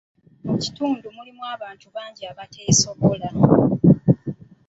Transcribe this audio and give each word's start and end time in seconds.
Mu 0.47 0.55
kitundu 0.63 1.05
mulimu 1.15 1.43
abantu 1.55 1.87
bangi 1.95 2.21
abateesobola. 2.31 3.29